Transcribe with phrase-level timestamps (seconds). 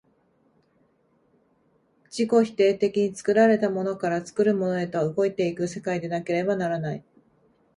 [2.05, 7.03] 自己否定的に作られたものから作るものへと動いて行く世界でなければならない。